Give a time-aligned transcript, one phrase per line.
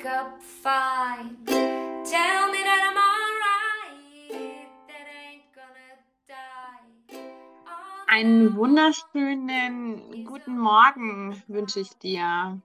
[0.00, 1.36] wake up fine.
[1.46, 7.16] Tell me that I'm alright, that I ain't gonna die.
[8.06, 12.60] Einen wunderschönen guten Morgen wünsche ich dir.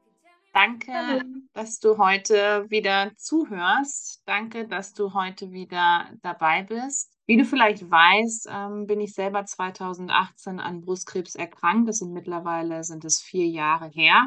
[0.53, 1.21] Danke, Hallo.
[1.53, 4.21] dass du heute wieder zuhörst.
[4.25, 7.11] Danke, dass du heute wieder dabei bist.
[7.25, 11.89] Wie du vielleicht weißt, ähm, bin ich selber 2018 an Brustkrebs erkrankt.
[11.89, 14.25] Das sind mittlerweile sind es vier Jahre her.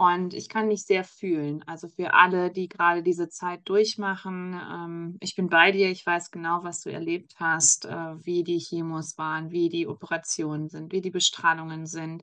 [0.00, 1.62] Und ich kann mich sehr fühlen.
[1.66, 4.54] Also für alle, die gerade diese Zeit durchmachen.
[4.54, 5.90] Ähm, ich bin bei dir.
[5.90, 10.70] Ich weiß genau, was du erlebt hast, äh, wie die Chemos waren, wie die Operationen
[10.70, 12.22] sind, wie die Bestrahlungen sind,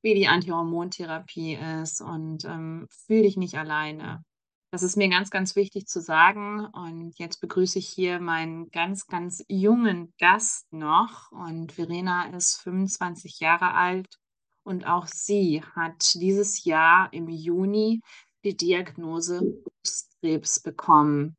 [0.00, 4.24] wie die Antihormontherapie ist und ähm, fühl dich nicht alleine.
[4.70, 6.64] Das ist mir ganz, ganz wichtig zu sagen.
[6.64, 11.30] Und jetzt begrüße ich hier meinen ganz, ganz jungen Gast noch.
[11.30, 14.18] Und Verena ist 25 Jahre alt.
[14.68, 18.02] Und auch sie hat dieses Jahr im Juni
[18.44, 21.38] die Diagnose Brustkrebs bekommen.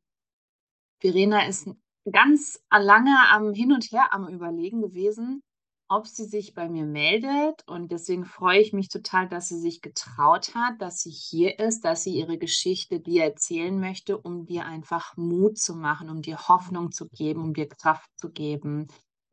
[1.00, 1.70] Verena ist
[2.10, 5.44] ganz lange am Hin und Her am Überlegen gewesen,
[5.88, 7.62] ob sie sich bei mir meldet.
[7.68, 11.84] Und deswegen freue ich mich total, dass sie sich getraut hat, dass sie hier ist,
[11.84, 16.48] dass sie ihre Geschichte dir erzählen möchte, um dir einfach Mut zu machen, um dir
[16.48, 18.88] Hoffnung zu geben, um dir Kraft zu geben.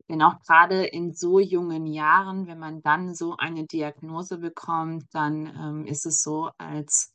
[0.08, 5.46] Denn auch gerade in so jungen Jahren, wenn man dann so eine Diagnose bekommt, dann
[5.46, 7.12] ähm, ist es so, als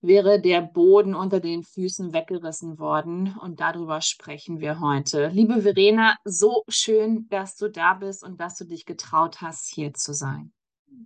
[0.00, 3.36] wäre der Boden unter den Füßen weggerissen worden.
[3.40, 5.28] Und darüber sprechen wir heute.
[5.28, 9.92] Liebe Verena, so schön, dass du da bist und dass du dich getraut hast, hier
[9.92, 10.52] zu sein.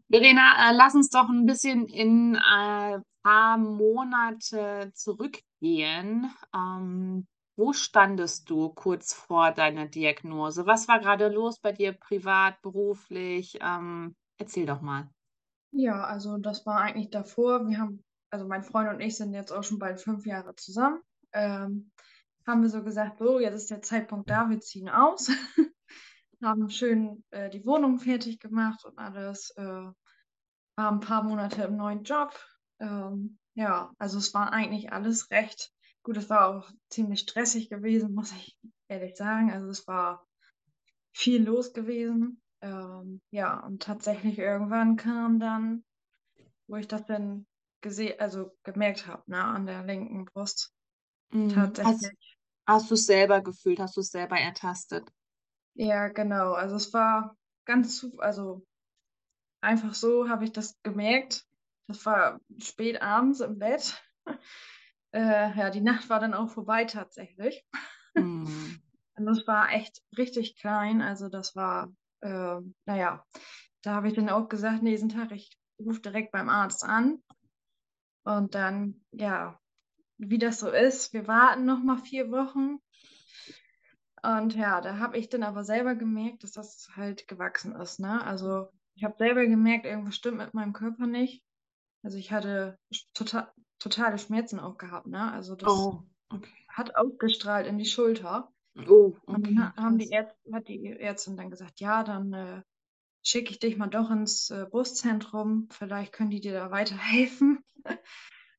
[0.08, 6.30] Verena, äh, lass uns doch ein bisschen in ein paar Monate zurückgehen.
[6.54, 7.26] Ähm,
[7.60, 10.64] wo standest du kurz vor deiner Diagnose?
[10.64, 13.58] Was war gerade los bei dir privat, beruflich?
[13.60, 15.10] Ähm, erzähl doch mal.
[15.70, 17.68] Ja, also das war eigentlich davor.
[17.68, 21.02] Wir haben, also mein Freund und ich sind jetzt auch schon bald fünf Jahre zusammen.
[21.32, 21.90] Ähm,
[22.46, 25.28] haben wir so gesagt, so, jetzt ist der Zeitpunkt da, wir ziehen aus.
[26.42, 29.50] haben schön äh, die Wohnung fertig gemacht und alles.
[29.56, 29.94] Äh, waren
[30.76, 32.32] ein paar Monate im neuen Job.
[32.78, 35.74] Ähm, ja, also es war eigentlich alles recht
[36.10, 36.16] gut.
[36.16, 39.52] Es war auch ziemlich stressig gewesen, muss ich ehrlich sagen.
[39.52, 40.26] Also es war
[41.14, 42.42] viel los gewesen.
[42.62, 45.84] Ähm, ja, und tatsächlich irgendwann kam dann,
[46.66, 47.46] wo ich das dann
[47.80, 50.72] gesehen, also gemerkt habe, ne, an der linken Brust.
[51.30, 51.54] Mhm.
[51.54, 52.36] Hast, Tatsächlich.
[52.66, 53.78] hast du es selber gefühlt?
[53.78, 55.08] Hast du es selber ertastet?
[55.74, 56.54] Ja, genau.
[56.54, 58.66] Also es war ganz zu, also
[59.60, 61.46] einfach so habe ich das gemerkt.
[61.86, 64.02] Das war spät abends im Bett.
[65.12, 67.64] Äh, ja, die Nacht war dann auch vorbei tatsächlich.
[68.14, 68.80] Mhm.
[69.16, 71.02] Und das war echt richtig klein.
[71.02, 73.24] Also das war, äh, naja,
[73.82, 77.22] da habe ich dann auch gesagt, nächsten Tag, ich rufe direkt beim Arzt an.
[78.24, 79.58] Und dann, ja,
[80.18, 82.78] wie das so ist, wir warten noch mal vier Wochen.
[84.22, 88.00] Und ja, da habe ich dann aber selber gemerkt, dass das halt gewachsen ist.
[88.00, 88.22] Ne?
[88.24, 91.42] Also ich habe selber gemerkt, irgendwas stimmt mit meinem Körper nicht.
[92.02, 92.78] Also ich hatte
[93.14, 95.08] total, totale Schmerzen auch gehabt.
[95.08, 95.32] Ne?
[95.32, 96.50] Also das Oh, okay.
[96.68, 98.52] hat ausgestrahlt in die Schulter.
[98.88, 99.54] Oh, Und okay.
[99.54, 100.10] dann ha- haben die.
[100.10, 102.62] Ärzte, hat die Ärztin dann gesagt, ja, dann äh,
[103.22, 105.68] schicke ich dich mal doch ins äh, Brustzentrum.
[105.72, 107.64] Vielleicht können die dir da weiterhelfen.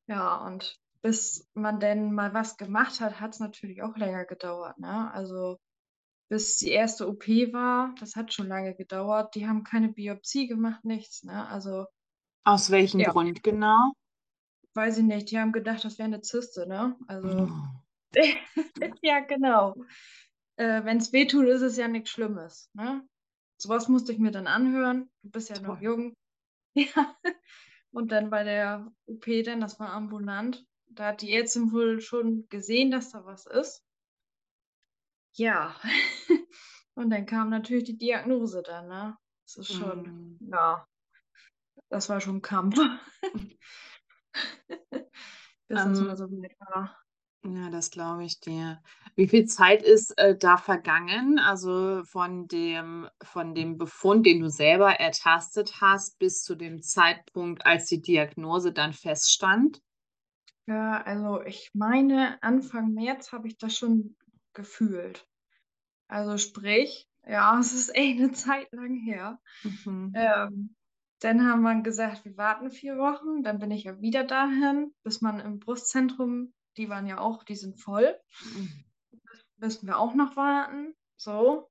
[0.06, 4.78] ja, und bis man denn mal was gemacht hat, hat es natürlich auch länger gedauert.
[4.78, 5.10] Ne?
[5.12, 5.58] Also
[6.28, 9.34] bis die erste OP war, das hat schon lange gedauert.
[9.34, 11.24] Die haben keine Biopsie gemacht, nichts.
[11.24, 11.48] Ne?
[11.48, 11.86] Also
[12.44, 13.10] Aus welchem Ja.
[13.10, 13.92] Grund genau?
[14.74, 15.30] Weiß ich nicht.
[15.30, 16.66] Die haben gedacht, das wäre eine Zyste.
[16.66, 16.96] Ne?
[17.06, 17.48] Also Oh.
[19.02, 19.74] ja, genau.
[20.56, 22.70] Äh, Wenn es weh tut, ist es ja nichts Schlimmes.
[22.74, 23.06] Ne?
[23.58, 25.10] Sowas musste ich mir dann anhören.
[25.22, 25.82] Du bist ja noch Toll.
[25.84, 26.14] jung.
[26.74, 27.14] Ja.
[27.90, 32.48] Und dann bei der OP, dann, das war ambulant, da hat die Ärztin wohl schon
[32.48, 33.84] gesehen, dass da was ist.
[35.36, 35.76] Ja.
[36.94, 39.18] Und dann kam natürlich die Diagnose dann, ne?
[39.44, 40.50] Das ist schon, Mm.
[40.50, 40.86] ja,
[41.90, 42.78] das war schon ein Kampf.
[45.68, 47.02] Das Ähm, mal so weit war.
[47.44, 48.80] Ja, das glaube ich dir.
[49.16, 51.40] Wie viel Zeit ist äh, da vergangen?
[51.40, 57.66] Also von dem, von dem Befund, den du selber ertastet hast, bis zu dem Zeitpunkt,
[57.66, 59.80] als die Diagnose dann feststand?
[60.66, 64.16] Ja, also ich meine, Anfang März habe ich das schon
[64.52, 65.26] gefühlt.
[66.08, 69.40] Also sprich, ja, es ist echt eine Zeit lang her.
[69.64, 70.12] Mhm.
[70.14, 70.76] Ähm,
[71.24, 73.42] dann haben wir gesagt, wir warten vier Wochen.
[73.42, 77.56] Dann bin ich ja wieder dahin, bis man im Brustzentrum, die waren ja auch, die
[77.56, 78.18] sind voll.
[79.56, 80.94] Müssen wir auch noch warten.
[81.16, 81.70] So.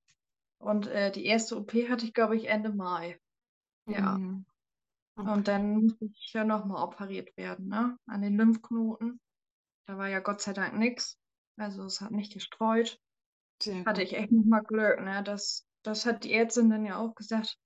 [0.60, 3.20] Und äh, die erste OP hatte ich, glaube ich, Ende Mai.
[3.88, 4.18] Ja.
[4.18, 4.46] Mhm.
[5.16, 5.42] Und Okay.
[5.44, 7.98] dann musste ich ja nochmal operiert werden, ne?
[8.08, 9.20] An den Lymphknoten.
[9.86, 11.18] da war ja Gott sei Dank nichts.
[11.58, 12.98] Also es hat nicht gestreut.
[13.86, 15.22] Hatte ich echt nicht mal Glück, ne?
[15.24, 17.58] Das, das hat die Ärztin dann ja auch gesagt.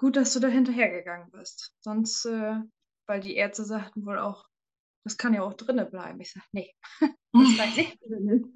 [0.00, 1.74] Gut, dass du da hinterhergegangen bist.
[1.80, 2.54] Sonst, äh,
[3.06, 4.46] weil die Ärzte sagten wohl auch,
[5.04, 6.18] das kann ja auch drinnen bleiben.
[6.20, 6.72] Ich sag, nee,
[7.34, 7.76] das bleibt
[8.08, 8.46] nicht.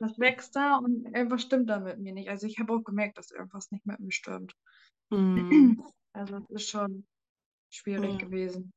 [0.00, 2.28] Das wächst da und irgendwas stimmt da mit mir nicht.
[2.28, 4.56] Also ich habe auch gemerkt, dass irgendwas nicht mit mir stimmt.
[5.12, 5.80] Hm,
[6.14, 7.06] Also es ist schon
[7.70, 8.18] schwierig Ja.
[8.18, 8.72] gewesen.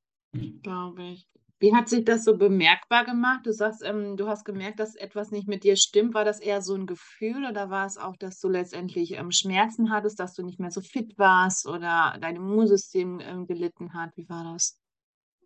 [0.62, 1.28] glaube ich.
[1.62, 3.46] Wie hat sich das so bemerkbar gemacht?
[3.46, 6.14] Du sagst, ähm, du hast gemerkt, dass etwas nicht mit dir stimmt.
[6.14, 9.92] War das eher so ein Gefühl oder war es auch, dass du letztendlich ähm, Schmerzen
[9.92, 14.18] hattest, dass du nicht mehr so fit warst oder dein Immunsystem ähm, gelitten hat?
[14.18, 14.82] Wie war das?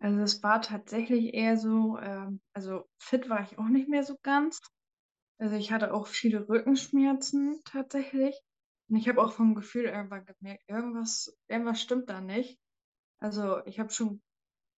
[0.00, 4.16] Also es war tatsächlich eher so, ähm, also fit war ich auch nicht mehr so
[4.22, 4.58] ganz.
[5.38, 8.40] Also ich hatte auch viele Rückenschmerzen tatsächlich.
[8.88, 12.58] Und ich habe auch vom Gefühl irgendwann gemerkt, irgendwas, irgendwas stimmt da nicht.
[13.20, 14.22] Also ich habe schon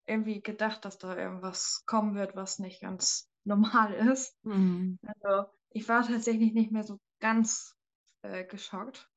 [0.07, 4.35] irgendwie gedacht, dass da irgendwas kommen wird, was nicht ganz normal ist.
[4.43, 4.99] Hm.
[5.03, 7.75] Also ich war tatsächlich nicht mehr so ganz
[8.21, 9.09] äh, geschockt.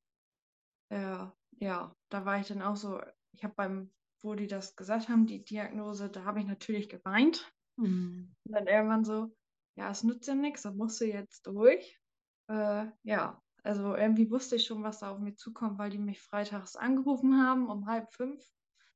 [0.88, 1.26] Äh,
[1.58, 3.00] ja, da war ich dann auch so,
[3.32, 3.92] ich habe beim,
[4.22, 7.50] wo die das gesagt haben, die Diagnose, da habe ich natürlich geweint.
[7.76, 8.34] Hm.
[8.44, 9.34] Und dann irgendwann so,
[9.76, 12.00] ja, es nützt ja nichts, da musst du jetzt durch.
[12.48, 16.20] Äh, ja, also irgendwie wusste ich schon, was da auf mich zukommt, weil die mich
[16.20, 18.42] freitags angerufen haben um halb fünf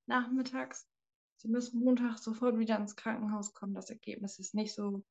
[0.06, 0.88] nachmittags.
[1.44, 3.75] Sie müssen Montag sofort wieder ins Krankenhaus kommen.
[3.75, 5.05] Das Ergebnis ist nicht so,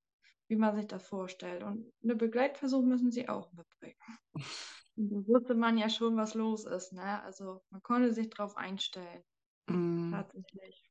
[0.49, 1.63] wie man sich das vorstellt.
[1.63, 3.99] Und eine Begleitperson müssen sie auch mitbringen.
[4.97, 7.21] Und da wusste man ja schon, was los ist, ne?
[7.23, 9.23] Also man konnte sich drauf einstellen,
[9.69, 10.11] Hm.
[10.11, 10.89] tatsächlich.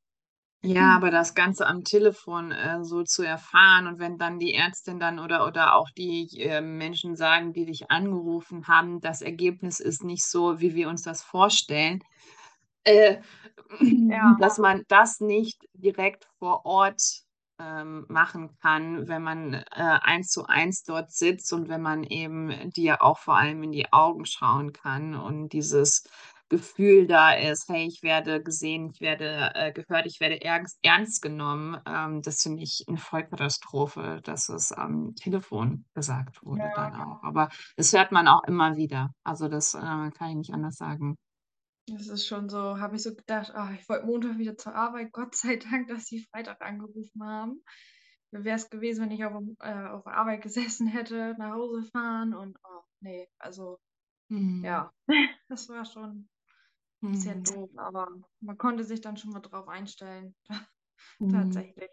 [0.65, 4.97] Ja, aber das Ganze am Telefon äh, so zu erfahren und wenn dann die Ärztin
[4.97, 10.05] dann oder, oder auch die äh, Menschen sagen, die dich angerufen haben, das Ergebnis ist
[10.05, 11.99] nicht so, wie wir uns das vorstellen,
[12.83, 13.17] äh,
[13.79, 14.35] Ja.
[14.39, 17.01] dass man das nicht direkt vor Ort
[17.59, 22.71] ähm, machen kann, wenn man äh, eins zu eins dort sitzt und wenn man eben
[22.71, 26.03] dir auch vor allem in die Augen schauen kann und dieses
[26.49, 31.21] Gefühl da ist, hey, ich werde gesehen, ich werde äh, gehört, ich werde ernst, ernst
[31.21, 31.79] genommen.
[31.87, 37.23] Ähm, das finde ich eine Vollkatastrophe, dass es am Telefon gesagt wurde Ja, dann auch.
[37.23, 39.09] Aber das hört man auch immer wieder.
[39.23, 41.17] Also das äh, kann ich nicht anders sagen.
[41.87, 45.11] Das ist schon so, habe ich so gedacht, ach, ich wollte Montag wieder zur Arbeit.
[45.11, 47.63] Gott sei Dank, dass sie Freitag angerufen haben.
[48.31, 52.33] Wie wäre es gewesen, wenn ich auf, äh, auf Arbeit gesessen hätte, nach Hause fahren
[52.33, 53.79] und oh, nee, also
[54.29, 54.63] Hm.
[54.63, 54.91] ja,
[55.49, 56.27] das war schon
[57.03, 58.07] ein bisschen doof, aber
[58.39, 60.35] man konnte sich dann schon mal drauf einstellen.
[61.19, 61.29] Hm.
[61.29, 61.91] Tatsächlich.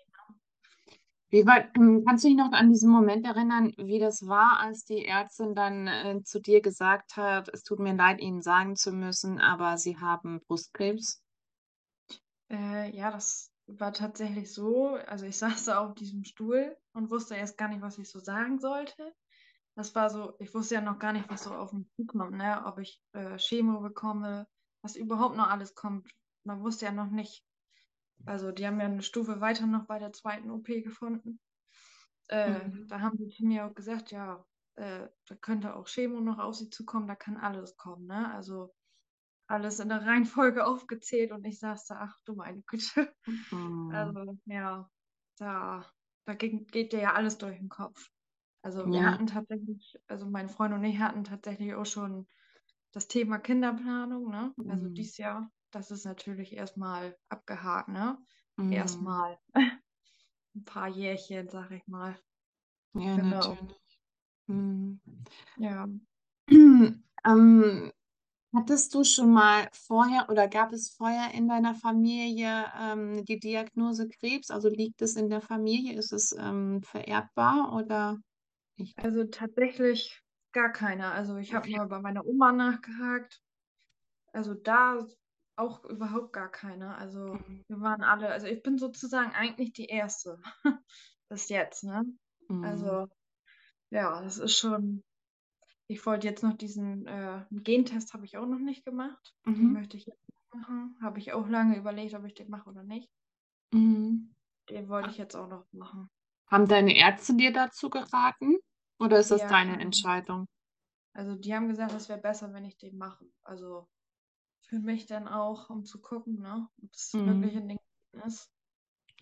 [1.30, 4.84] Wie war, hm, kannst du dich noch an diesen Moment erinnern, wie das war, als
[4.84, 8.92] die Ärztin dann äh, zu dir gesagt hat, es tut mir leid, Ihnen sagen zu
[8.92, 11.22] müssen, aber Sie haben Brustkrebs?
[12.50, 14.96] Äh, ja, das war tatsächlich so.
[15.06, 18.18] Also ich saß da auf diesem Stuhl und wusste erst gar nicht, was ich so
[18.18, 19.14] sagen sollte.
[19.76, 22.64] Das war so, ich wusste ja noch gar nicht, was so auf mich zukommt, ne?
[22.66, 24.48] Ob ich äh, Chemo bekomme,
[24.82, 26.08] was überhaupt noch alles kommt.
[26.44, 27.44] Man wusste ja noch nicht.
[28.26, 31.40] Also die haben ja eine Stufe weiter noch bei der zweiten OP gefunden.
[32.28, 32.88] Äh, Mhm.
[32.88, 34.46] da haben sie zu mir auch gesagt, ja,
[34.76, 38.32] äh, da könnte auch Chemo noch auf sie zukommen, da kann alles kommen, ne?
[38.32, 38.74] Also
[39.48, 43.14] alles in der Reihenfolge aufgezählt und ich saß da, ach du meine Güte.
[43.26, 44.14] Hm.
[44.14, 44.90] Also, ja,
[45.38, 45.86] da,
[46.26, 48.10] da ging, geht dir ja alles durch den Kopf.
[48.62, 49.06] Also wir Ja.
[49.06, 52.28] hatten tatsächlich, also mein Freund und ich hatten tatsächlich auch schon
[52.92, 54.54] das Thema Kinderplanung, ne?
[54.68, 54.94] Also Mhm.
[54.96, 58.18] dieses Jahr, das ist natürlich erstmal abgehakt, ne?
[58.58, 59.14] Mhm.
[59.14, 59.38] Erstmal
[60.54, 62.18] ein paar Jährchen, sag ich mal.
[62.94, 63.18] Ja, Genau.
[63.18, 64.00] natürlich.
[64.48, 65.00] Mhm.
[65.56, 65.86] Ja.
[67.26, 67.92] Ähm,
[68.54, 74.08] hattest du schon mal vorher oder gab es vorher in deiner Familie ähm, die Diagnose
[74.08, 74.50] Krebs?
[74.50, 75.98] Also liegt es in der Familie?
[75.98, 78.18] Ist es ähm, vererbbar oder
[78.78, 78.96] nicht?
[78.96, 80.22] Also tatsächlich
[80.52, 81.12] gar keiner.
[81.12, 81.72] Also ich habe Okay.
[81.72, 83.40] mal bei meiner Oma nachgehakt.
[84.32, 85.06] Also da
[85.60, 86.96] auch überhaupt gar keiner.
[86.98, 87.64] Also Mhm.
[87.68, 90.40] wir waren alle, also ich bin sozusagen eigentlich die Erste
[91.28, 92.04] bis jetzt, ne?
[92.48, 92.64] Mhm.
[92.64, 93.08] Also
[93.90, 95.02] ja, das ist schon.
[95.88, 99.34] Ich wollte jetzt noch diesen äh, Gentest habe ich auch noch nicht gemacht.
[99.58, 99.72] Den Mhm.
[99.72, 100.22] möchte ich jetzt
[100.54, 100.96] machen.
[101.02, 103.10] Habe ich auch lange überlegt, ob ich den mache oder nicht.
[103.72, 104.30] Mhm.
[104.70, 106.08] Den wollte ich jetzt auch noch machen.
[106.50, 108.58] Haben deine Ärzte dir dazu geraten
[108.98, 109.82] oder ist das Ja, deine genau.
[109.82, 110.46] Entscheidung?
[111.12, 113.24] Also die haben gesagt, es wäre besser, wenn ich den mache.
[113.42, 113.88] Also
[114.70, 117.56] für mich dann auch, um zu gucken, ne, ob es wirklich Mhm.
[117.56, 117.78] in den
[118.12, 118.48] Genen ist.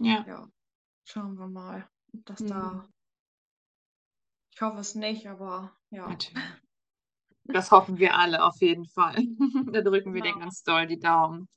[0.00, 0.26] Ja.
[0.26, 0.48] Ja,
[1.04, 2.46] schauen wir mal, ob das Mhm.
[2.46, 2.88] da.
[4.52, 6.06] Ich hoffe es nicht, aber ja.
[6.08, 6.44] Natürlich.
[7.44, 9.16] Das hoffen wir alle auf jeden Fall.
[9.72, 10.38] Da drücken wir dir Genau.
[10.38, 11.48] ganz doll die Daumen.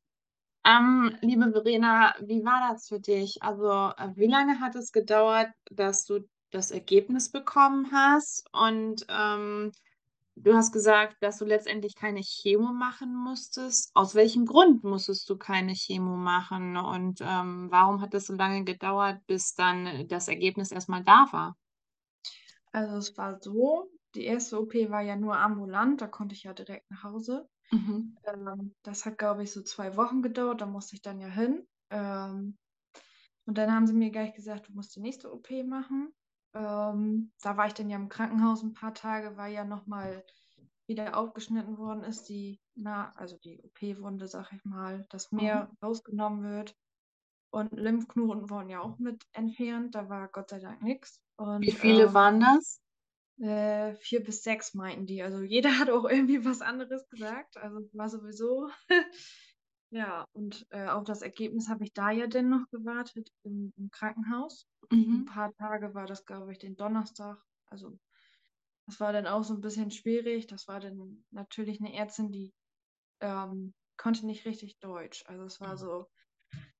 [0.66, 3.42] Ähm, liebe Verena, wie war das für dich?
[3.42, 9.72] Also, äh, wie lange hat es gedauert, dass du das Ergebnis bekommen hast und ähm,
[10.36, 13.92] du hast gesagt, dass du letztendlich keine Chemo machen musstest.
[13.94, 18.64] Aus welchem Grund musstest du keine Chemo machen und ähm, warum hat das so lange
[18.64, 21.58] gedauert, bis dann das Ergebnis erstmal da war?
[22.72, 26.54] Also es war so, die erste OP war ja nur ambulant, da konnte ich ja
[26.54, 27.48] direkt nach Hause.
[27.72, 28.18] Mhm.
[28.26, 31.68] Ähm, das hat, glaube ich, so zwei Wochen gedauert, da musste ich dann ja hin.
[31.90, 32.58] Ähm,
[33.46, 36.14] und dann haben sie mir gleich gesagt, du musst die nächste OP machen.
[36.54, 40.24] Ähm, da war ich dann ja im Krankenhaus ein paar Tage, weil ja nochmal
[40.88, 46.44] wieder aufgeschnitten worden ist, die, na, also die OP-Wunde, sag ich mal, dass mehr rausgenommen
[46.44, 46.76] wird.
[47.52, 51.22] Und Lymphknoten wurden ja auch mit entfernt, da war Gott sei Dank nichts.
[51.38, 52.82] Wie viele ähm, waren das?
[53.42, 55.22] äh, vier bis sechs meinten die.
[55.24, 57.58] Also jeder hat auch irgendwie was anderes gesagt.
[57.58, 58.70] Also war sowieso.
[59.92, 63.92] ja, und äh, auf das Ergebnis habe ich da ja dann noch gewartet im, im
[63.92, 64.68] Krankenhaus.
[65.12, 65.26] Ein Mhm.
[65.26, 67.44] paar Tage war das, glaube ich, den Donnerstag.
[67.68, 68.00] Also
[68.88, 70.48] das war dann auch so ein bisschen schwierig.
[70.48, 72.54] Das war dann natürlich eine Ärztin, die
[73.22, 75.24] ähm, konnte nicht richtig Deutsch.
[75.28, 76.08] Also es war so,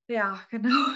[0.08, 0.94] ja, genau.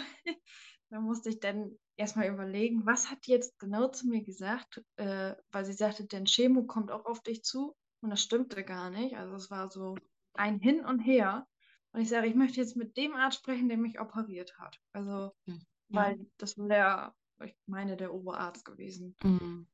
[0.89, 5.36] Da musste ich dann erstmal überlegen, was hat die jetzt genau zu mir gesagt, äh,
[5.51, 9.17] weil sie sagte, denn Chemo kommt auch auf dich zu und das stimmte gar nicht.
[9.17, 9.95] Also es war so
[10.34, 11.48] ein Hin und Her.
[11.95, 14.81] Und ich sage, ich möchte jetzt mit dem Arzt sprechen, der mich operiert hat.
[14.91, 15.55] Also, Ja.
[15.87, 19.15] weil das war der, ich meine, der Oberarzt gewesen.
[19.23, 19.67] Mhm.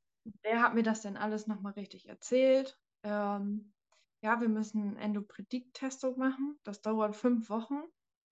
[0.44, 2.78] Der hat mir das dann alles nochmal richtig erzählt.
[3.04, 3.74] Ähm,
[4.24, 6.60] ja, wir müssen einen Endopredikt-Testung machen.
[6.64, 7.82] Das dauert fünf Wochen.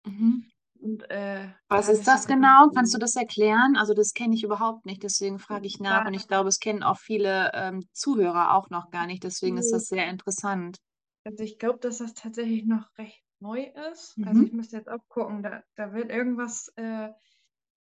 [0.06, 0.46] Mhm.
[0.80, 2.70] Und, äh, Was ist das genau?
[2.70, 3.76] Kannst du das erklären?
[3.76, 6.06] Also das kenne ich überhaupt nicht, deswegen frage ich nach.
[6.06, 9.24] Und ich glaube, es kennen auch viele ähm, Zuhörer auch noch gar nicht.
[9.24, 9.78] Deswegen ist Nee.
[9.78, 10.78] das sehr interessant.
[11.26, 14.18] Also ich glaube, dass das tatsächlich noch recht neu ist.
[14.18, 14.28] Mhm.
[14.28, 17.10] Also ich müsste jetzt auch gucken, da, da wird irgendwas äh,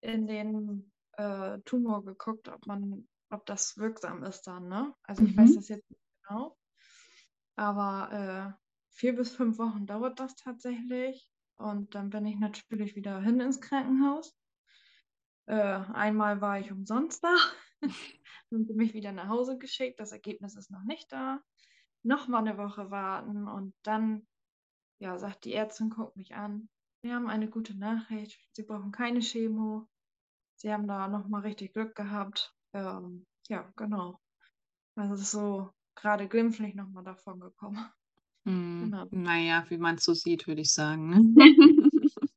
[0.01, 4.95] in den äh, Tumor geguckt, ob man, ob das wirksam ist dann, ne?
[5.03, 5.55] Also ich weiß Mhm.
[5.57, 6.57] das jetzt nicht genau.
[7.57, 11.33] Aber äh, vier bis fünf Wochen dauert das tatsächlich.
[11.57, 14.39] Und dann bin ich natürlich wieder hin ins Krankenhaus.
[15.47, 17.35] Äh, einmal war ich umsonst da.
[18.51, 19.99] Dann sie mich wieder nach Hause geschickt.
[19.99, 21.41] Das Ergebnis ist noch nicht da.
[22.03, 24.27] Nochmal eine Woche warten und dann,
[24.99, 26.69] ja, sagt die Ärztin, guckt mich an.
[27.03, 28.39] Wir haben eine gute Nachricht.
[28.53, 29.87] Sie brauchen keine Chemo.
[30.57, 32.53] Sie haben da nochmal richtig Glück gehabt.
[32.73, 34.19] Ähm, ja, genau.
[34.97, 37.89] Also es ist so gerade glimpflich nochmal davon gekommen.
[38.45, 38.91] Hm.
[38.91, 39.07] Genau.
[39.11, 41.35] Naja, wie man es so sieht, würde ich sagen.
[41.35, 41.55] ne?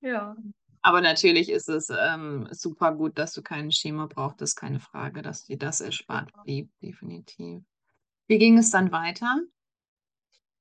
[0.00, 0.36] Ja.
[0.82, 5.44] Aber natürlich ist es ähm, super gut, dass du keine Chemo brauchtest, keine Frage, dass
[5.44, 7.62] dir das erspart blieb, definitiv.
[8.28, 9.40] Wie ging es dann weiter?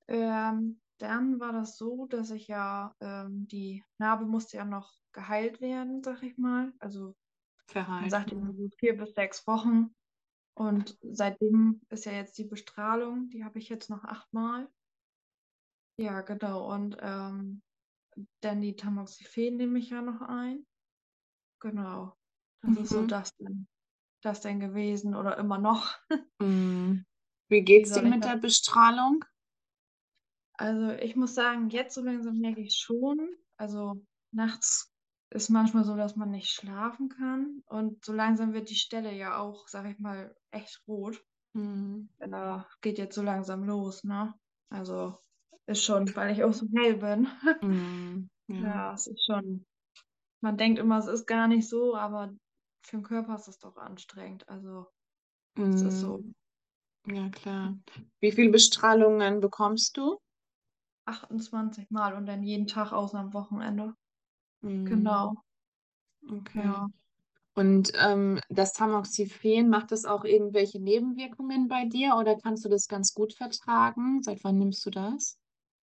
[0.07, 5.61] Ähm, dann war das so, dass ich ja, ähm, die Narbe musste ja noch geheilt
[5.61, 6.73] werden, sag ich mal.
[6.79, 7.15] Also
[7.99, 8.11] man Verhalten.
[8.11, 9.95] sagt immer so vier bis sechs Wochen.
[10.55, 14.69] Und seitdem ist ja jetzt die Bestrahlung, die habe ich jetzt noch achtmal.
[15.99, 16.71] Ja, genau.
[16.73, 17.61] Und ähm,
[18.41, 20.65] dann die Tamoxifen nehme ich ja noch ein.
[21.61, 22.17] Genau.
[22.61, 23.07] Das ist so Mhm.
[23.07, 23.67] das dann,
[24.23, 25.99] das denn gewesen oder immer noch.
[26.41, 27.05] Hm.
[27.49, 29.25] Wie geht's dir mit der Bestrahlung?
[30.55, 33.35] Also ich muss sagen, jetzt so langsam merke ich schon.
[33.57, 34.91] Also nachts
[35.31, 37.63] ist manchmal so, dass man nicht schlafen kann.
[37.65, 41.23] Und so langsam wird die Stelle ja auch, sag ich mal, echt rot.
[41.55, 42.09] Hm.
[42.19, 44.33] Äh, geht jetzt so langsam los, ne?
[44.69, 45.17] Also
[45.65, 47.27] ist schon, weil ich auch so hell bin.
[47.61, 48.29] Hm.
[48.47, 48.59] Ja.
[48.61, 49.65] Ja, es ist schon.
[50.41, 52.33] Man denkt immer, es ist gar nicht so, aber
[52.85, 54.47] für den Körper ist es doch anstrengend.
[54.49, 54.87] Also
[55.55, 56.33] es ist so Hm.
[57.05, 57.77] Ja, klar.
[58.19, 60.19] Wie viele Bestrahlungen bekommst du?
[61.05, 63.93] 28 Mal und dann jeden Tag außer am Wochenende.
[64.61, 64.85] Hm.
[64.85, 65.35] Genau.
[66.29, 66.63] Okay.
[66.63, 66.87] Ja.
[67.55, 72.87] Und ähm, das Tamoxifen, macht das auch irgendwelche Nebenwirkungen bei dir oder kannst du das
[72.87, 74.23] ganz gut vertragen?
[74.23, 75.37] Seit wann nimmst du das?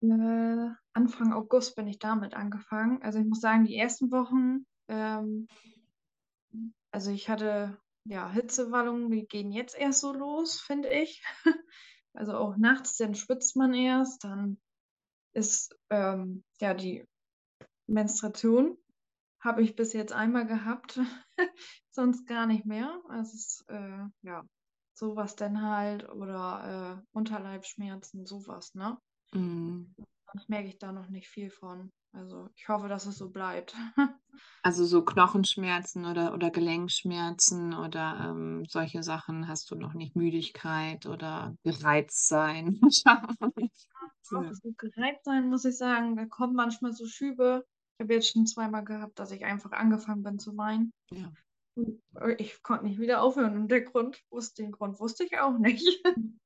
[0.02, 3.02] Äh, Anfang August bin ich damit angefangen.
[3.02, 5.48] Also ich muss sagen, die ersten Wochen, ähm,
[6.92, 11.24] also ich hatte ja Hitzewallungen, die gehen jetzt erst so los, finde ich.
[12.14, 14.58] Also auch nachts, dann schwitzt man erst, dann
[15.38, 17.06] ist ähm, ja die
[17.86, 18.76] Menstruation
[19.40, 21.00] habe ich bis jetzt einmal gehabt,
[21.92, 23.00] sonst gar nicht mehr.
[23.08, 24.44] Also ist äh, ja
[24.96, 28.98] sowas dann halt oder äh, Unterleibsschmerzen, sowas, ne?
[29.32, 29.94] Hm.
[30.32, 31.92] Sonst merke ich da noch nicht viel von.
[32.14, 33.76] Also ich hoffe, dass es so bleibt.
[34.62, 41.08] Also so Knochenschmerzen oder, oder Gelenkschmerzen oder ähm, solche Sachen hast du noch nicht, Müdigkeit
[41.08, 42.80] oder gereizt sein.
[44.34, 46.16] Auch das gut gereizt sein, muss ich sagen.
[46.16, 47.66] Da kommen manchmal so Schübe.
[47.98, 50.92] Ich habe jetzt schon zweimal gehabt, dass ich einfach angefangen bin zu weinen.
[51.12, 51.32] Ja.
[51.76, 53.58] Und äh, ich konnte nicht wieder aufhören.
[53.58, 56.04] Und der Grund wusste, den Grund wusste ich auch nicht.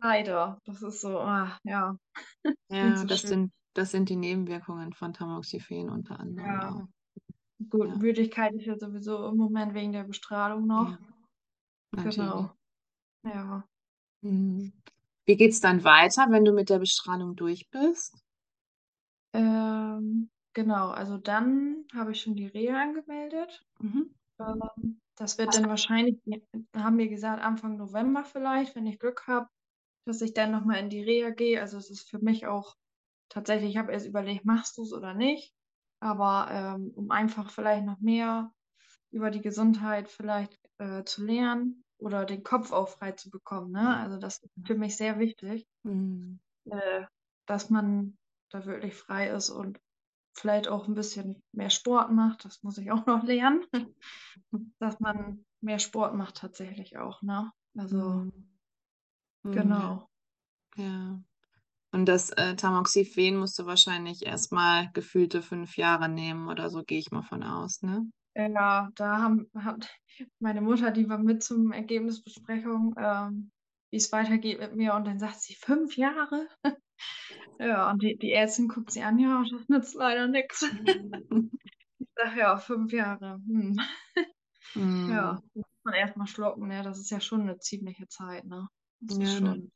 [0.00, 0.60] Leider.
[0.64, 1.96] Das ist so, ah, ja.
[2.70, 3.28] Ja, so das schön.
[3.30, 6.70] sind, das sind die Nebenwirkungen von Tamoxifen unter anderem Ja.
[6.70, 6.88] auch.
[7.70, 7.96] Gut, Ja.
[7.96, 10.98] Müdigkeit ist ja sowieso im Moment wegen der Bestrahlung noch.
[11.96, 12.02] Ja.
[12.02, 12.52] Genau.
[13.24, 13.64] Ja.
[14.22, 14.72] Mhm.
[15.26, 18.16] Wie geht's dann weiter, wenn du mit der Bestrahlung durch bist?
[19.34, 23.64] Ähm, genau, also dann habe ich schon die Reha angemeldet.
[23.80, 24.14] Mhm.
[24.40, 26.18] Ähm, das wird dann wahrscheinlich,
[26.74, 29.48] haben wir gesagt, Anfang November vielleicht, wenn ich Glück habe,
[30.06, 31.60] dass ich dann nochmal in die Reha gehe.
[31.60, 32.76] Also es ist für mich auch
[33.28, 35.52] tatsächlich, ich habe erst überlegt, machst du es oder nicht.
[36.00, 38.52] Aber ähm, um einfach vielleicht noch mehr
[39.10, 43.72] über die Gesundheit vielleicht äh, zu lernen oder den Kopf auch frei zu bekommen.
[43.72, 43.96] Ne?
[43.98, 46.38] Also das ist für mich sehr wichtig, Mhm.
[46.70, 47.04] äh,
[47.46, 48.16] dass man
[48.50, 49.80] da wirklich frei ist und
[50.36, 52.44] vielleicht auch ein bisschen mehr Sport macht.
[52.44, 53.66] Das muss ich auch noch lernen,
[54.80, 57.22] dass man mehr Sport macht tatsächlich auch.
[57.22, 57.52] Ne?
[57.76, 58.58] Also Mhm.
[59.44, 60.08] Mhm, genau.
[60.76, 61.22] Ja.
[61.92, 66.98] Und das äh, Tamoxifen musst du wahrscheinlich erstmal gefühlte fünf Jahre nehmen oder so, gehe
[66.98, 68.10] ich mal von aus, ne?
[68.36, 69.88] Ja, da haben, hat
[70.40, 73.50] meine Mutter, die war mit zum Ergebnisbesprechung, ähm,
[73.90, 74.94] wie es weitergeht mit mir.
[74.94, 76.48] Und dann sagt sie, fünf Jahre?
[77.58, 80.62] Ja, und die, die Ärztin guckt sie an, ja, das nützt leider nichts.
[81.98, 83.40] Ich sage, ja, fünf Jahre.
[83.48, 83.78] Hm.
[85.08, 85.42] Ja, Mhm.
[85.54, 86.82] muss man erstmal schlucken, ne?
[86.82, 88.68] Das ist ja schon eine ziemliche Zeit, ne?
[89.00, 89.48] Das ist Ja, ne?
[89.54, 89.72] schon,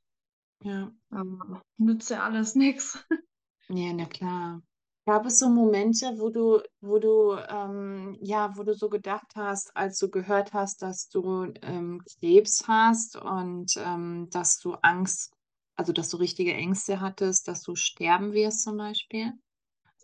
[0.62, 0.93] Ja.
[1.11, 3.07] aber nützt ja alles nichts.
[3.69, 4.62] Ja, na klar.
[5.11, 9.76] Gab es so Momente, wo du, wo du, ähm, ja, wo du so gedacht hast,
[9.76, 15.33] als du gehört hast, dass du ähm, Krebs hast und ähm, dass du Angst,
[15.75, 19.33] also dass du richtige Ängste hattest, dass du sterben wirst zum Beispiel?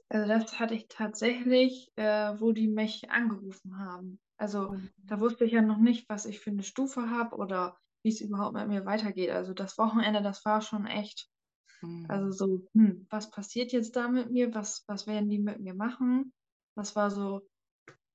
[0.09, 4.19] Also das hatte ich tatsächlich, äh, wo die mich angerufen haben.
[4.39, 4.75] Also
[5.07, 8.21] da wusste ich ja noch nicht, was ich für eine Stufe habe oder wie es
[8.21, 9.31] überhaupt mit mir weitergeht.
[9.31, 11.29] Also das Wochenende, das war schon echt,
[12.09, 12.33] also Mhm.
[12.33, 14.55] so, hm, was passiert jetzt da mit mir?
[14.55, 16.33] Was, was werden die mit mir machen?
[16.77, 17.49] Das war so,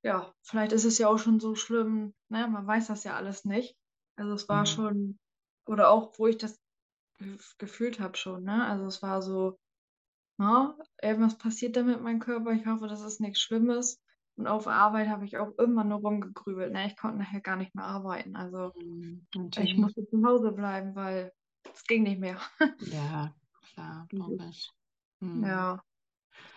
[0.04, 2.48] ja, vielleicht ist es ja auch schon so schlimm, ne?
[2.48, 3.78] Man weiß das ja alles nicht.
[4.18, 4.68] Also es war Mhm.
[4.68, 5.20] schon,
[5.68, 6.60] oder auch, wo ich das
[7.20, 8.66] ge- gefühlt habe schon, ne?
[8.66, 9.60] Also es war so,
[10.40, 12.52] ja, irgendwas passiert da mit meinem Körper.
[12.52, 14.02] Ich hoffe, das ist nichts Schlimmes.
[14.38, 16.72] Und auf Arbeit habe ich auch immer nur rumgegrübelt.
[16.74, 16.88] Ne?
[16.88, 18.36] Ich konnte nachher gar nicht mehr arbeiten.
[18.36, 19.28] Also Mhm.
[19.58, 21.34] ich musste zu Hause bleiben, weil
[21.74, 22.40] es ging nicht mehr.
[22.80, 23.34] Ja,
[23.74, 24.70] klar, logisch.
[25.20, 25.66] Mhm.
[25.66, 25.84] Ja,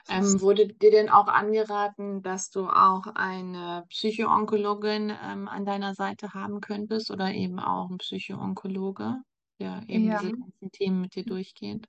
[0.08, 6.34] Ähm, wurde dir denn auch angeraten, dass du auch eine Psychoonkologin ähm, an deiner Seite
[6.34, 9.16] haben könntest oder eben auch ein Psychoonkologe,
[9.60, 11.86] der eben ja, diese ganzen Themen mit dir durchgeht?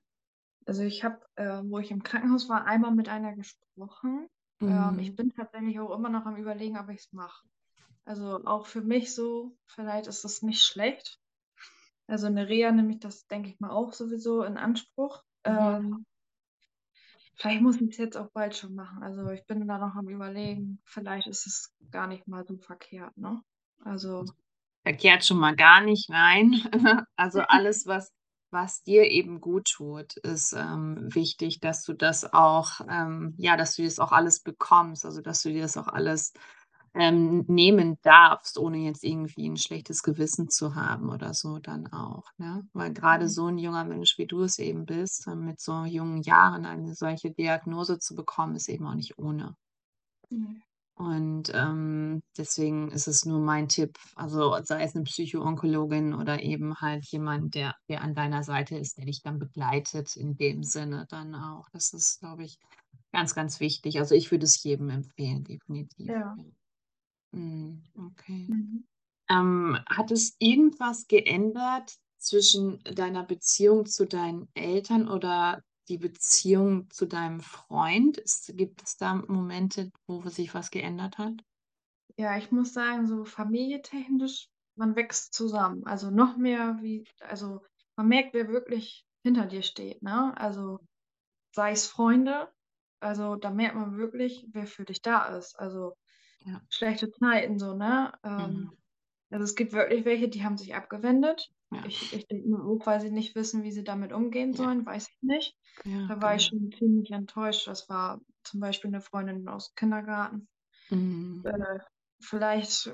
[0.66, 4.28] also ich habe, äh, wo ich im Krankenhaus war, einmal mit einer gesprochen.
[4.66, 5.16] Ähm, ich Mhm.
[5.16, 7.46] bin tatsächlich auch immer noch am Überlegen, ob ich es mache.
[8.04, 11.20] Also auch für mich so, vielleicht ist es nicht schlecht.
[12.06, 15.22] Also eine Reha nehme ich das, denke ich mal, auch sowieso in Anspruch.
[15.46, 15.52] Mhm.
[15.52, 16.06] Ähm,
[17.36, 19.02] Vielleicht muss ich es jetzt auch bald schon machen.
[19.02, 20.80] Also ich bin da noch am Überlegen.
[20.84, 23.42] Vielleicht ist es gar nicht mal so verkehrt, ne?
[23.84, 24.24] Also,
[24.82, 26.62] Verkehrt schon mal gar nicht, nein.
[27.16, 28.10] Also alles, was,
[28.50, 33.76] was dir eben gut tut, ist ähm, wichtig, dass du das auch, ähm, ja, dass
[33.76, 36.32] du das auch alles bekommst, also dass du dir das auch alles
[36.96, 42.24] ähm, nehmen darfst, ohne jetzt irgendwie ein schlechtes Gewissen zu haben oder so dann auch,
[42.38, 42.66] ne?
[42.72, 43.30] Weil gerade Mhm.
[43.30, 46.94] so ein junger Mensch, wie du es eben bist, äh, mit so jungen Jahren eine
[46.94, 49.56] solche Diagnose zu bekommen, ist eben auch nicht ohne.
[50.30, 50.60] Mhm.
[50.98, 56.74] Und ähm, deswegen ist es nur mein Tipp, also sei es eine Psychoonkologin oder eben
[56.80, 61.06] halt jemand, der, der an deiner Seite ist, der dich dann begleitet in dem Sinne
[61.10, 61.66] dann auch.
[61.72, 62.58] Das ist, glaube ich,
[63.12, 63.98] ganz, ganz wichtig.
[63.98, 66.14] Also ich würde es jedem empfehlen, definitiv.
[66.14, 66.36] Ja.
[67.36, 68.48] Mm, okay.
[68.48, 68.84] Mhm.
[69.30, 77.06] Ähm, hat es irgendwas geändert zwischen deiner Beziehung zu deinen Eltern oder die Beziehung zu
[77.06, 78.18] deinem Freund?
[78.18, 81.42] Ist, gibt es da Momente, wo sich was geändert hat?
[82.18, 85.84] Ja, ich muss sagen, so familientechnisch, man wächst zusammen.
[85.86, 87.62] Also noch mehr wie, also
[87.96, 90.34] man merkt, wer wirklich hinter dir steht, ne?
[90.36, 90.80] Also
[91.54, 92.52] sei es Freunde,
[93.00, 95.58] also da merkt man wirklich, wer für dich da ist.
[95.58, 95.96] Also
[96.46, 96.62] Ja.
[96.68, 98.12] schlechte Zeiten so, ne?
[98.24, 98.76] Ähm, Mhm.
[99.30, 101.48] Also es gibt wirklich welche, die haben sich abgewendet.
[101.70, 101.82] Ja.
[101.86, 104.56] Ich, ich denke mal auch, weil sie nicht wissen, wie sie damit umgehen Ja.
[104.56, 105.56] sollen, weiß ich nicht.
[105.84, 106.48] Ja, Da war ich genau.
[106.48, 107.66] schon ziemlich enttäuscht.
[107.68, 110.48] Das war zum Beispiel eine Freundin aus dem Kindergarten.
[110.90, 111.42] Mhm.
[111.44, 111.78] Äh,
[112.22, 112.92] vielleicht,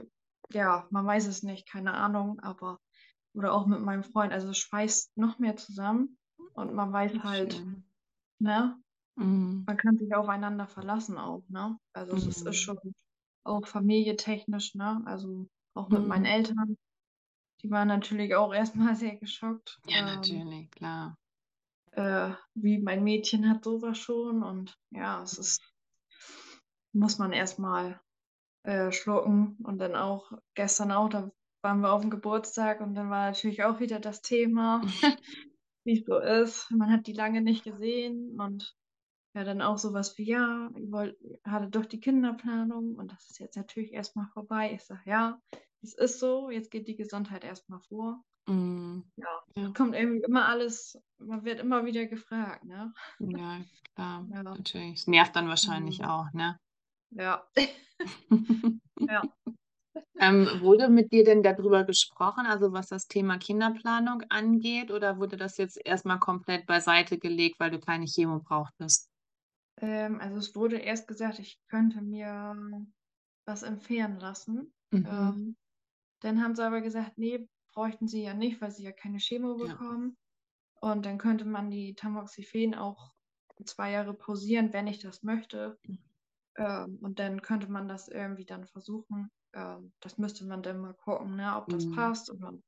[0.53, 2.81] ja, man weiß es nicht, keine Ahnung, aber
[3.35, 4.33] oder auch mit meinem Freund.
[4.33, 6.19] Also es schweißt noch mehr zusammen
[6.55, 7.85] und man weiß halt, schön.
[8.41, 8.79] ne,
[9.17, 9.67] Mhm.
[9.67, 11.79] man kann sich aufeinander verlassen auch, ne?
[11.93, 12.63] Also es ist, ist Mhm.
[12.63, 12.79] schon,
[13.45, 15.03] auch familietechnisch, ne?
[15.07, 16.27] Also auch mit meinen Mhm.
[16.27, 16.77] Eltern.
[17.63, 19.81] Die waren natürlich auch erstmal sehr geschockt.
[19.87, 21.15] Ja, Ähm, natürlich, klar.
[21.93, 25.63] äh, wie mein Mädchen hat sowas schon und ja, es ist
[26.93, 28.01] muss man erstmal
[28.65, 31.31] äh, schlucken und dann auch gestern auch, da
[31.63, 34.83] waren wir auf'm Geburtstag und dann war natürlich auch wieder das Thema,
[35.85, 36.71] wie's so ist.
[36.71, 38.77] Man hat die lange nicht gesehen und
[39.35, 43.31] ja, dann auch so was wie: „Ja, ihr wollt hattet doch die Kinderplanung und das
[43.31, 45.41] ist jetzt natürlich erst mal vorbei.“ Ich sage: „Ja,
[45.83, 49.05] es ist so, jetzt geht die Gesundheit erst mal vor.“ Mhm.
[49.17, 49.75] Ja, Ja.
[49.75, 52.93] kommt irgendwie immer alles man wird immer wieder gefragt, ne?
[53.21, 53.61] Ja,
[53.95, 54.57] klar, Ja.
[54.57, 55.01] natürlich.
[55.01, 56.05] Es nervt dann wahrscheinlich Mhm.
[56.05, 56.57] auch, ne?
[57.11, 57.47] Ja.
[59.09, 59.27] Ja.
[60.19, 65.19] Ähm, wurde mit dir denn da drüber gesprochen, also was das Thema Kinderplanung angeht, oder
[65.19, 69.12] wurde das jetzt erst mal komplett beiseite gelegt, weil du keine Chemo brauchtest?
[69.83, 72.87] Ähm, also es wurde erst gesagt, ich könnte mir
[73.47, 74.75] was entfernen lassen.
[74.93, 75.33] Mhm.
[75.33, 75.57] Ähm,
[76.21, 79.59] dann haben sie aber gesagt: „Ne, bräuchten sie ja nicht, weil sie ja keine Chemo
[79.61, 79.79] Ja.
[79.79, 80.17] bekommen.“
[80.81, 83.15] Und dann könnte man die Tamoxifen auch
[83.67, 85.81] 2 Jahre pausieren, wenn ich das möchte.
[85.89, 85.99] Mhm.
[86.57, 89.31] Ähm, und dann könnte man das irgendwie dann versuchen.
[89.55, 91.89] Ähm, das müsste man dann mal gucken, ne, ob das Mhm.
[91.89, 92.63] passt und dann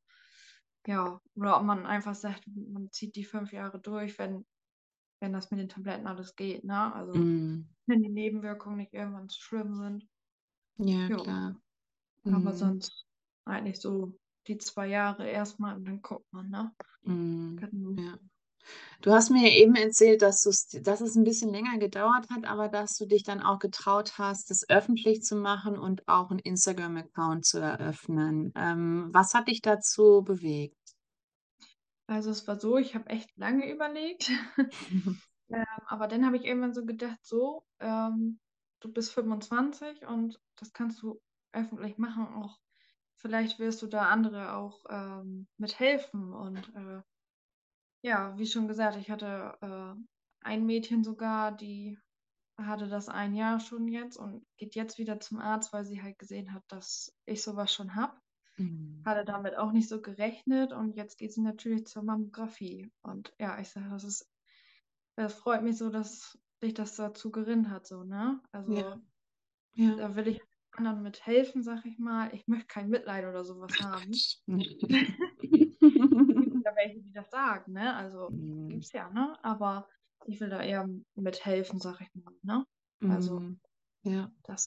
[0.87, 4.47] ja, oder ob man einfach sagt, man zieht die 5 Jahre durch, wenn
[5.25, 6.95] wenn das mit den Tabletten alles geht, ne?
[6.95, 7.75] Also, Mhm.
[7.87, 10.09] wenn die Nebenwirkungen nicht irgendwann zu schlimm sind.
[10.79, 11.13] Ja, Ja.
[11.13, 11.57] klar.
[12.31, 12.55] Aber Mhm.
[12.55, 13.07] sonst
[13.47, 16.75] eigentlich so die 2 Jahre erst mal und dann guckt man, ne?
[17.59, 17.99] Genau.
[17.99, 18.19] Ja.
[19.03, 20.43] Du hast mir eben erzählt, dass
[20.83, 24.51] dass es 'n bisschen länger gedauert hat, aber dass du dich dann auch getraut hast,
[24.51, 28.53] das öffentlich zu machen und auch 'n Instagram-Account zu eröffnen.
[28.57, 30.84] Ähm, was hat dich dazu bewegt?
[32.07, 34.31] Also, es war so, ich habe echt lange überlegt.
[35.51, 38.41] Ähm, aber dann habe ich irgendwann so gedacht: „So, ähm,
[38.81, 41.21] du bist 25 und das kannst du
[41.53, 42.61] öffentlich machen, auch
[43.17, 47.03] vielleicht wirst du da andere auch, ähm, mit helfen.“ Und, äh,
[48.03, 49.95] ja, wie schon gesagt, ich hatte, äh,
[50.47, 51.99] ein Mädchen sogar, die
[52.59, 56.19] hatte das ein Jahr schon jetzt und geht jetzt wieder zum Arzt, weil sie halt
[56.19, 58.21] gesehen hat, dass ich so was schon habe.
[58.59, 59.07] Mhm.
[59.07, 62.91] Hatte damit auch nicht so gerechnet und jetzt geht sie natürlich zur Mammographie.
[63.03, 64.31] Und ja, ich sage, das ist
[65.17, 68.41] das freut mich so, dass dich das dazu geritten hat so, ne?
[68.67, 68.83] Ja.
[68.83, 68.97] Also,
[69.75, 69.97] Ja.
[69.97, 70.41] da will ich
[70.73, 72.35] anderen mit helfen, sage ich mal.
[72.35, 74.23] Ich möchte kein Mitleid oder so was Ach haben.
[76.65, 77.95] Ja welche, die das sagen, ne?
[77.97, 78.69] Also, Mhm.
[78.69, 79.39] gibt's ja, ne?
[79.45, 79.89] Aber
[80.25, 82.65] ich will da eher mithelfen, sage ich mal, ne?
[83.07, 83.61] Also Mhm.
[84.05, 84.33] Ja.
[84.45, 84.67] das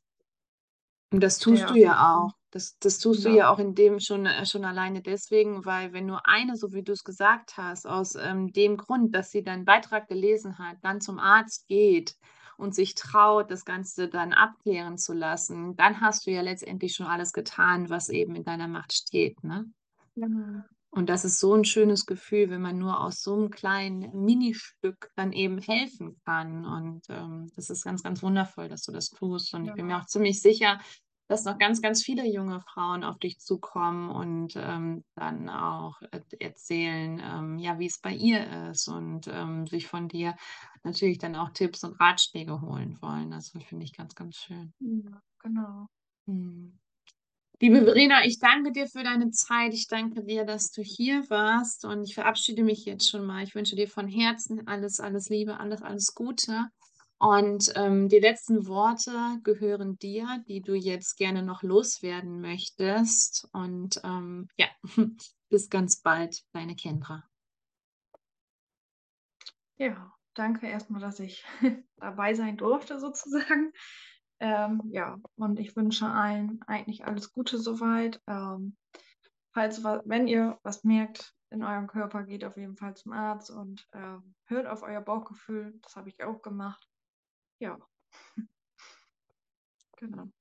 [1.13, 2.37] Und das tust du der ja auch.
[2.53, 3.36] Das das tust du Ja.
[3.36, 6.81] ja auch in dem schon äh, schon alleine deswegen, weil wenn nur eine, so wie
[6.83, 11.19] du's gesagt hast, aus, ähm, dem Grund, dass sie deinen Beitrag gelesen hat, dann zum
[11.19, 12.15] Arzt geht
[12.57, 17.05] und sich traut, das Ganze dann abklären zu lassen, dann hast du ja letztendlich schon
[17.07, 19.69] alles getan, was eben in deiner Macht steht, ne?
[20.17, 20.67] Genau.
[20.93, 25.10] Und das ist so 'n schönes Gefühl, wenn man nur aus so 'nem kleinen Ministück
[25.15, 26.65] dann eben helfen kann.
[26.65, 29.53] Und, ähm, das ist ganz, ganz wundervoll, dass du das tust.
[29.53, 30.01] Und ich bin mir Ja.
[30.01, 30.79] auch ziemlich sicher,
[31.27, 36.01] dass noch ganz, ganz viele junge Frauen auf dich zukommen und, ähm, dann auch
[36.39, 40.35] erzählen, ähm, ja, wie's bei ihr ist und, ähm, sich von dir
[40.83, 43.33] natürlich dann auch Tipps und Ratschläge holen wollen.
[43.33, 44.73] Also, finde ich ganz, ganz schön.
[44.79, 45.87] Ja, genau.
[46.25, 46.79] Mhm.
[47.61, 49.73] Liebe Verena, ich danke dir für deine Zeit.
[49.73, 53.43] Ich danke dir, dass du hier warst und ich verabschiede mich jetzt schon mal.
[53.43, 56.67] Ich wünsche dir von Herzen alles, alles Liebe, alles, alles Gute.
[57.19, 63.49] Und, ähm, die letzten Worte gehören dir, die du jetzt gerne noch loswerden möchtest.
[63.53, 64.67] Und, ähm, ja,
[65.49, 67.23] bis ganz bald, deine Kendra.
[69.77, 71.43] Ja, danke erst mal, dass ich
[71.97, 73.71] dabei sein durfte sozusagen.
[74.39, 78.21] Ähm, ja, und ich wünsche allen eigentlich alles Gute so weit.
[78.27, 78.77] Ähm,
[79.53, 83.88] falls wenn ihr was merkt in eurem Körper, geht auf jeden Fall zum Arzt und,
[83.93, 85.80] ähm, hört auf euer Bauchgefühl.
[85.82, 86.88] Das habe ich auch gemacht.
[87.60, 87.78] Ja.
[89.98, 90.32] Genau.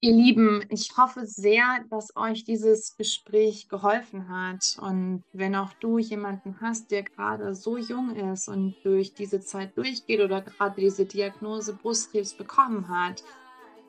[0.00, 4.78] Ihr Lieben, ich hoffe sehr, dass euch dieses Gespräch geholfen hat.
[4.80, 9.76] Und wenn auch du jemanden hast, der grade so jung ist und durch diese Zeit
[9.76, 13.24] durchgeht oder grade diese Diagnose Brustkrebs bekommen hat,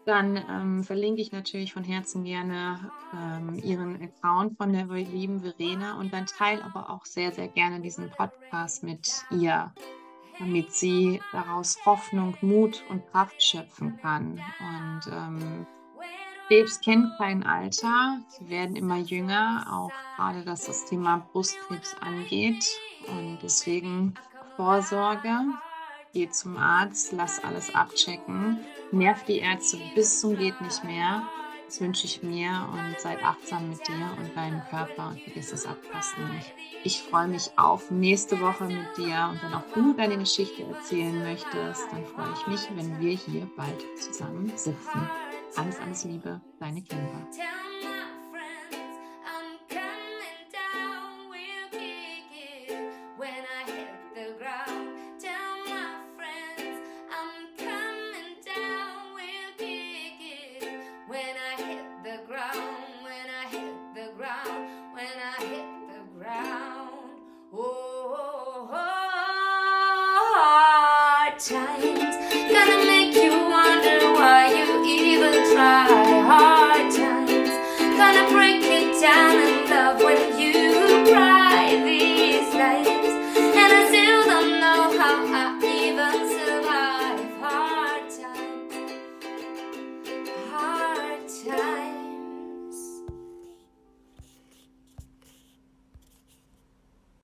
[0.05, 5.99] dann, ähm, verlinke ich natürlich von Herzen gerne, ähm, ihren Account von der lieben Verena
[5.99, 9.71] und dann teile aber auch sehr, sehr gerne diesen Podcast mit ihr,
[10.39, 14.41] damit sie daraus Hoffnung, Mut und Kraft schöpfen kann.
[14.59, 15.67] Und, ähm,
[16.47, 18.19] Krebs kennt kein Alter.
[18.27, 22.65] Sie werden immer jünger, auch grade was das Thema Brustkrebs angeht.
[23.07, 24.15] Und deswegen
[24.55, 25.29] Vorsorge
[26.11, 31.21] Geh zum Arzt, lass alles abchecken, nerv die Ärzte bis zum geht nicht mehr.
[31.69, 35.67] Das wünsche ich mir und seid achtsam mit dir und deinem Körper und vergiss das
[35.67, 36.51] Abpassen nicht.
[36.83, 41.21] Ich freue mich auf nächste Woche mit dir und wenn auch du deine Geschichte erzählen
[41.21, 45.09] möchtest, dann freue ich mich, wenn wir hier bald zusammen sitzen.
[45.57, 47.27] Alles, alles Liebe, deine Kimber.